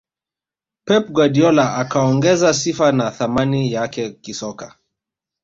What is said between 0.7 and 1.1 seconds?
pep